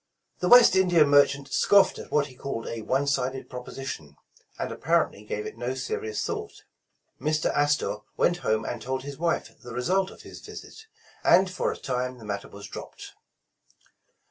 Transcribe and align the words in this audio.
The 0.39 0.49
West 0.49 0.75
India 0.75 1.05
merchant 1.05 1.53
scoffed 1.53 1.99
at 1.99 2.09
what 2.11 2.25
he 2.25 2.35
called 2.35 2.65
a 2.65 2.81
one 2.81 3.05
sided 3.05 3.51
proposition, 3.51 4.17
and 4.57 4.71
apparently 4.71 5.23
gave 5.23 5.45
it 5.45 5.59
no 5.59 5.75
serious 5.75 6.23
thought. 6.25 6.63
Mr. 7.21 7.53
Astor 7.55 7.97
went 8.17 8.37
home 8.37 8.65
and 8.65 8.81
told 8.81 9.03
his 9.03 9.19
wife 9.19 9.55
the 9.61 9.75
result 9.75 10.09
of 10.09 10.23
his 10.23 10.39
visit, 10.41 10.87
and 11.23 11.51
for 11.51 11.71
a 11.71 11.77
time 11.77 12.17
the 12.17 12.25
matter 12.25 12.47
was 12.47 12.67
dropped. 12.67 13.13